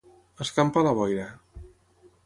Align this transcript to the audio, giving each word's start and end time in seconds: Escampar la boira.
Escampar 0.45 0.83
la 0.87 0.95
boira. 1.01 1.29